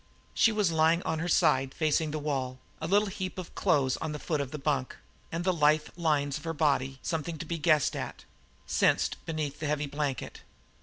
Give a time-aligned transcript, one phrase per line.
[0.33, 4.13] She was lying on her side, facing the wall, a little heap of clothes on
[4.13, 4.95] the foot of her bunk,
[5.31, 8.25] and the lithe lines of her body something to be guessed at
[8.65, 10.41] sensed beneath the heavy blanket.